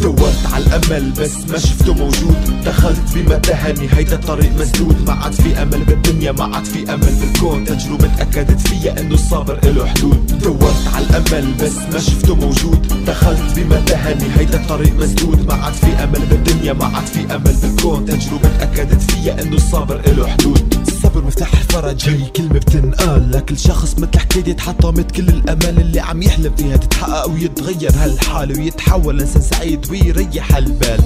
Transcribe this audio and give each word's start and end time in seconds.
دورت 0.00 0.46
على 0.52 0.64
الأمل 0.64 1.10
بس 1.10 1.50
ما 1.50 1.58
شفته 1.58 1.94
موجود. 1.94 2.36
دخلت 2.64 3.14
بمتاهة 3.14 3.74
هيدا 3.96 4.14
الطريق 4.14 4.52
مسدود. 4.60 4.96
ما 5.06 5.12
عاد 5.12 5.32
في 5.32 5.62
أمل 5.62 5.84
بالدنيا 5.84 6.32
ما 6.32 6.44
عاد 6.44 6.64
في 6.64 6.94
أمل 6.94 7.12
بالكون. 7.20 7.64
تجربة 7.64 8.10
أكدت 8.20 8.60
فيا 8.68 9.00
إنه 9.00 9.14
الصبر 9.14 9.60
له 9.64 9.86
حدود. 9.86 10.38
دورت 10.38 10.88
على 10.94 11.06
الأمل 11.06 11.54
بس 11.62 11.76
ما 11.92 11.98
شفته 11.98 12.34
موجود. 12.34 13.04
دخلت 13.06 13.58
بمتاهة 13.58 14.38
هيدا 14.38 14.60
الطريق 14.60 14.94
مسدود. 14.94 15.46
ما 15.46 15.54
عاد 15.54 15.72
في 15.72 15.86
أمل 15.86 16.20
بالدنيا 16.66 16.88
ما 16.88 16.96
عاد 16.96 17.06
في 17.06 17.34
أمل 17.34 17.56
بالكون. 17.62 18.04
تجربة 18.04 18.48
أكدت 18.62 19.10
فيا 19.10 19.42
إنه 19.42 19.56
الصبر 19.56 20.00
له 20.06 20.26
حدود. 20.26 20.74
الصبر 20.88 21.24
مفتاح 21.24 21.65
الفرج 21.76 22.08
هي 22.08 22.30
كلمة 22.30 22.58
بتنقال. 22.58 23.30
لكل 23.30 23.58
شخص 23.58 23.94
مثل 23.98 24.18
حكايتي 24.18 24.54
تحطمت 24.54 25.10
كل 25.10 25.28
الأمال 25.28 25.80
اللي 25.80 26.00
عم 26.00 26.22
يحلم 26.22 26.52
فيها. 26.56 26.76
تتحقق 26.76 27.30
ويتغير 27.30 27.92
هالحال 27.96 28.58
ويتحول 28.58 29.18
لإنسان 29.18 29.42
سعيد 29.42 29.90
ويريح 29.90 30.56
البال 30.56 31.00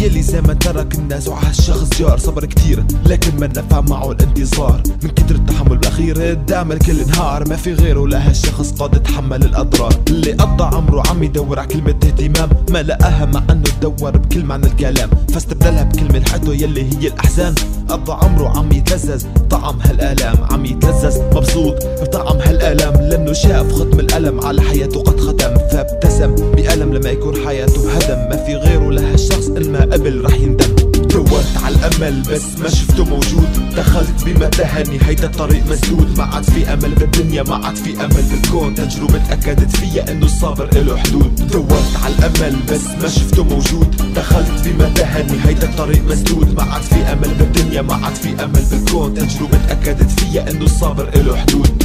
يلي 0.00 0.22
زي 0.22 0.40
ما 0.40 0.54
ترك 0.54 0.94
الناس 0.94 1.28
وعالشخص 1.28 1.88
جار. 1.98 2.18
صبر 2.18 2.44
كتير 2.44 2.84
لكن 3.06 3.40
ما 3.40 3.46
نفع 3.46 3.80
معه 3.80 4.12
الانتظار. 4.12 4.82
من 5.02 5.10
كتر 5.10 5.34
التحمل 5.34 5.78
بالاخير 5.78 6.22
قدام 6.22 6.72
الكل 6.72 7.00
انهار. 7.00 7.48
ما 7.48 7.56
في 7.56 7.74
غيره 7.74 8.06
لهالشخص 8.06 8.72
قاد 8.72 8.94
يتحمل 8.94 9.42
الأضرار. 9.42 9.94
اللي 10.08 10.32
قضى 10.32 10.76
عمره 10.76 11.02
عم 11.10 11.22
يدور 11.22 11.58
على 11.58 11.68
كلمة 11.68 11.90
اهتمام. 11.90 12.48
ما 12.70 12.82
لقاها 12.82 13.24
مع 13.24 13.42
إنه 13.50 13.64
تدور 13.80 14.16
بكل 14.16 14.44
معنى 14.44 14.66
الكلام. 14.66 15.10
فاستبدلها 15.32 15.82
بكلمة 15.82 16.18
الحدوة 16.18 16.54
يلي 16.54 16.82
هي 16.82 17.08
الأحزان. 17.08 17.54
قضى 17.88 18.12
عمره 18.12 18.58
عم 18.58 18.72
يتلذذ 18.72 19.24
طعم 19.50 19.80
هالالام 20.14 20.44
عم 20.50 20.64
يتلذذ 20.64 21.22
مبسوط. 21.34 21.86
بطعم 22.02 22.38
هالالام 22.38 22.94
لأنه 22.94 23.32
شاف 23.32 23.72
ختم 23.72 24.00
الألم. 24.00 24.40
على 24.40 24.62
حياته 24.62 25.02
قد 25.02 25.20
ختم. 25.20 25.54
فابتسم 25.70 26.34
بألم 26.34 26.94
لما 26.94 27.10
يكون 27.10 27.34
حياته 27.46 27.92
هدم 27.92 28.18
ما 28.30 28.44
في 28.46 28.54
غيره 28.56 28.90
لهالشخص 28.90 29.48
إن 29.48 29.76
قبل 29.76 30.24
رح 30.24 30.34
يندم. 30.34 30.74
دورت 31.10 31.46
على 31.64 31.74
الأمل 31.74 32.22
بس 32.22 32.58
ما 32.62 32.68
شفته 32.68 33.04
موجود. 33.04 33.48
دخلت 33.76 34.24
بمتاهة 34.24 34.84
هيدا 35.02 35.26
الطريق 35.26 35.66
مسدود. 35.70 36.18
ما 36.18 36.24
عاد 36.24 36.44
في 36.44 36.72
أمل 36.72 36.94
بالدنيا 36.94 37.42
ما 37.42 37.54
عاد 37.66 37.76
في 37.76 38.04
أمل 38.04 38.22
بالكون. 38.30 38.74
تجربة 38.74 39.22
أكدت 39.30 39.76
فيا 39.76 40.12
إنه 40.12 40.26
الصبر 40.26 40.68
له 40.74 40.96
حدود. 40.96 41.48
دورت 41.52 41.90
على 42.04 42.14
الأمل 42.14 42.56
بس 42.72 42.86
ما 43.02 43.08
شفته 43.08 43.44
موجود. 43.44 43.96
دخلت 44.16 44.68
بمتاهة 44.68 45.26
هيدا 45.44 45.68
الطريق 45.68 46.02
مسدود. 46.10 46.54
ما 46.56 46.62
عاد 46.62 46.82
في 46.82 46.94
أمل 46.94 47.34
بالدنيا 47.38 47.82
ما 47.82 47.94
عاد 47.94 48.14
في 48.14 48.44
أمل 48.44 48.62
بالكون. 48.70 48.93
تجربة 49.14 49.72
أكدت 49.72 50.20
فيا 50.20 50.50
إنه 50.50 50.64
الصبر 50.64 51.10
له 51.22 51.36
حدود. 51.36 51.83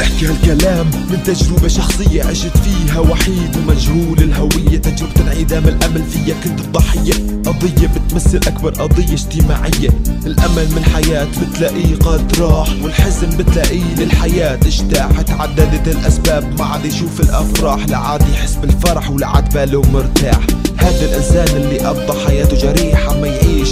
أحكي 0.00 0.26
هالكلام 0.26 0.86
من 1.10 1.22
تجربة 1.26 1.68
شخصية 1.68 2.24
عشت 2.24 2.56
فيها 2.56 3.00
وحيد 3.00 3.56
ومجهول. 3.56 4.18
الهوية 4.18 4.78
تجربة 4.78 5.20
انعدام 5.20 5.68
الأمل 5.68 6.02
فيها 6.04 6.34
كنت 6.44 6.60
الضحية. 6.60 7.12
قضية 7.46 7.88
بتمثل 7.88 8.40
أكبر 8.46 8.70
قضية 8.70 9.12
اجتماعية. 9.12 9.88
الأمل 10.26 10.68
من 10.76 10.84
حياة 10.94 11.28
بتلاقيه 11.42 11.96
قد 11.96 12.40
راح 12.40 12.68
والحزن 12.82 13.36
بتلاقيه 13.36 13.94
للحياة. 13.98 14.58
اجتاح 14.66 15.20
تعددت 15.20 15.88
الأسباب 15.88 16.58
ما 16.58 16.64
عاد 16.64 16.84
يشوف 16.84 17.20
الأفراح. 17.20 17.88
لا 17.88 17.96
عاد 17.96 18.22
يحس 18.32 18.54
بالفرح 18.54 19.10
ولا 19.10 19.26
عاد 19.26 19.54
باله 19.54 19.82
مرتاح. 19.92 20.40
هذا 20.76 21.04
الإنسان 21.04 21.56
اللي 21.56 21.78
قضى 21.78 22.26
حياته 22.26 22.56
جريح 22.56 23.08
عم 23.08 23.24
يعيش 23.24 23.68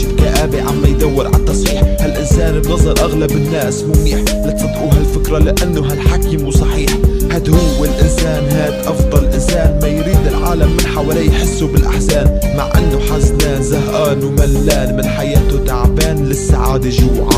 بنظر 2.67 2.99
أغلب 3.01 3.31
الناس 3.31 3.85
مميح. 3.85 4.19
لا 4.19 4.51
تصدقوا 4.51 4.91
هالفكرة 4.93 5.39
لأنه 5.39 5.81
هالحكي 5.81 6.37
مو 6.37 6.51
صحيح. 6.51 6.91
هاد 7.31 7.51
هو 7.51 7.85
الإنسان 7.85 8.45
هاد 8.45 8.87
أفضل 8.87 9.25
إنسان. 9.25 9.79
ما 9.83 9.89
يريد 9.89 10.27
العالم 10.27 10.73
من 10.73 10.87
حواليه 10.87 11.31
يحسوا 11.31 11.69
بالأحزان. 11.69 12.41
مع 12.57 12.71
أنه 12.79 13.01
حزنان 13.01 13.63
زهقان 13.63 14.25
وملان. 14.25 14.97
من 14.97 15.05
حياته 15.05 15.65
تعبان 15.67 16.25
للسعادة 16.25 16.91
جوعان. 16.91 17.36